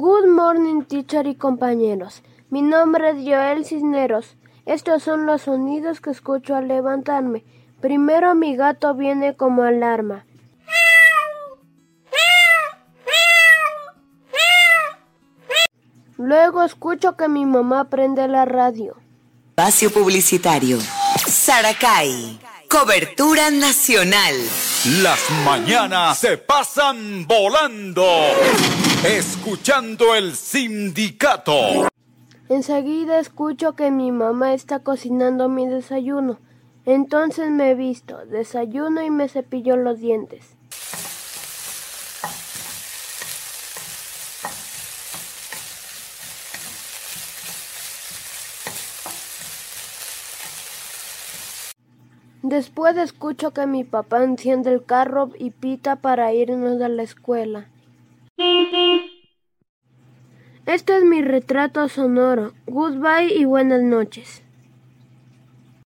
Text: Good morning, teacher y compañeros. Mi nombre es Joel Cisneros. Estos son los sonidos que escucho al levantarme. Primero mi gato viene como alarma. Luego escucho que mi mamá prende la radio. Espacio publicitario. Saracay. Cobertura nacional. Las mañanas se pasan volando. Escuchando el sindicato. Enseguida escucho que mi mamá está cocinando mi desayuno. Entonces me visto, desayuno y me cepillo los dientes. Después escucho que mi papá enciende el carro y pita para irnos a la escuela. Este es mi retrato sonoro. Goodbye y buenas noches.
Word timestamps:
Good 0.00 0.28
morning, 0.28 0.82
teacher 0.84 1.26
y 1.26 1.34
compañeros. 1.34 2.22
Mi 2.50 2.62
nombre 2.62 3.10
es 3.10 3.16
Joel 3.16 3.64
Cisneros. 3.64 4.36
Estos 4.64 5.02
son 5.02 5.26
los 5.26 5.42
sonidos 5.42 6.00
que 6.00 6.10
escucho 6.10 6.54
al 6.54 6.68
levantarme. 6.68 7.44
Primero 7.80 8.36
mi 8.36 8.54
gato 8.54 8.94
viene 8.94 9.34
como 9.34 9.64
alarma. 9.64 10.24
Luego 16.16 16.62
escucho 16.62 17.16
que 17.16 17.26
mi 17.26 17.44
mamá 17.44 17.90
prende 17.90 18.28
la 18.28 18.44
radio. 18.44 18.94
Espacio 19.48 19.90
publicitario. 19.90 20.78
Saracay. 21.26 22.38
Cobertura 22.70 23.50
nacional. 23.50 24.36
Las 25.02 25.18
mañanas 25.44 26.18
se 26.18 26.38
pasan 26.38 27.26
volando. 27.26 28.06
Escuchando 29.04 30.16
el 30.16 30.34
sindicato. 30.34 31.52
Enseguida 32.48 33.20
escucho 33.20 33.76
que 33.76 33.92
mi 33.92 34.10
mamá 34.10 34.54
está 34.54 34.80
cocinando 34.80 35.48
mi 35.48 35.68
desayuno. 35.68 36.40
Entonces 36.84 37.48
me 37.48 37.76
visto, 37.76 38.18
desayuno 38.26 39.00
y 39.04 39.10
me 39.10 39.28
cepillo 39.28 39.76
los 39.76 40.00
dientes. 40.00 40.56
Después 52.42 52.96
escucho 52.96 53.52
que 53.52 53.68
mi 53.68 53.84
papá 53.84 54.24
enciende 54.24 54.72
el 54.72 54.84
carro 54.84 55.30
y 55.38 55.50
pita 55.50 55.96
para 55.96 56.32
irnos 56.32 56.82
a 56.82 56.88
la 56.88 57.04
escuela. 57.04 57.68
Este 60.66 60.96
es 60.96 61.04
mi 61.04 61.22
retrato 61.22 61.88
sonoro. 61.88 62.52
Goodbye 62.66 63.34
y 63.34 63.44
buenas 63.44 63.82
noches. 63.82 64.42